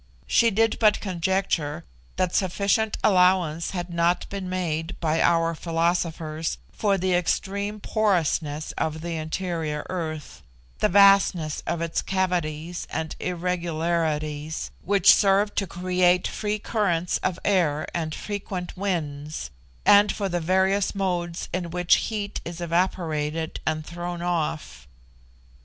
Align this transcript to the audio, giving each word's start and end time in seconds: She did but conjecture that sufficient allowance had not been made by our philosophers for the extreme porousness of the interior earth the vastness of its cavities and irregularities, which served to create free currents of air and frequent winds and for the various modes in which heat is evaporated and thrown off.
She 0.25 0.49
did 0.49 0.79
but 0.79 0.99
conjecture 0.99 1.85
that 2.15 2.33
sufficient 2.33 2.97
allowance 3.03 3.69
had 3.69 3.91
not 3.93 4.27
been 4.29 4.49
made 4.49 4.99
by 4.99 5.21
our 5.21 5.53
philosophers 5.53 6.57
for 6.73 6.97
the 6.97 7.13
extreme 7.13 7.79
porousness 7.79 8.71
of 8.79 9.01
the 9.01 9.15
interior 9.15 9.85
earth 9.91 10.41
the 10.79 10.89
vastness 10.89 11.61
of 11.67 11.83
its 11.83 12.01
cavities 12.01 12.87
and 12.89 13.15
irregularities, 13.19 14.71
which 14.83 15.13
served 15.13 15.55
to 15.57 15.67
create 15.67 16.27
free 16.27 16.57
currents 16.57 17.19
of 17.19 17.37
air 17.45 17.87
and 17.93 18.15
frequent 18.15 18.75
winds 18.75 19.51
and 19.85 20.11
for 20.11 20.27
the 20.27 20.39
various 20.41 20.95
modes 20.95 21.47
in 21.53 21.69
which 21.69 21.97
heat 22.09 22.41
is 22.43 22.59
evaporated 22.59 23.59
and 23.67 23.85
thrown 23.85 24.23
off. 24.23 24.87